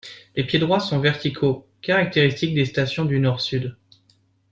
[0.35, 3.77] Les piédroits sont verticaux, caractéristiques des stations du Nord-Sud.